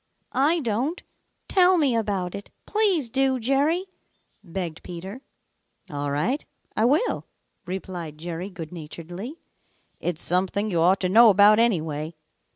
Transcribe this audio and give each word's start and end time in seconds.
"I 0.33 0.61
don't. 0.61 1.03
Tell 1.47 1.77
me 1.77 1.95
about 1.95 2.33
it. 2.33 2.49
Please 2.65 3.07
do, 3.07 3.39
Jerry," 3.39 3.85
begged 4.43 4.81
Peter. 4.81 5.21
"All 5.91 6.09
right, 6.09 6.43
I 6.75 6.85
will," 6.85 7.27
replied 7.67 8.17
Jerry 8.17 8.49
good 8.49 8.71
naturedly. 8.71 9.39
"It's 9.99 10.23
something 10.23 10.71
you 10.71 10.81
ought 10.81 11.01
to 11.01 11.07
know 11.09 11.29
about, 11.29 11.59
anyway. 11.59 12.15